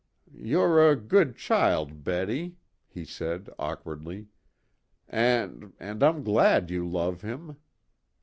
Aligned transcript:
"You're 0.33 0.89
a 0.89 0.95
good 0.95 1.37
child, 1.37 2.03
Betty," 2.03 2.55
he 2.87 3.05
said 3.05 3.51
awkwardly. 3.59 4.29
"And 5.07 5.73
and 5.79 6.01
I'm 6.01 6.23
glad 6.23 6.71
you 6.71 6.87
love 6.89 7.21
him. 7.21 7.57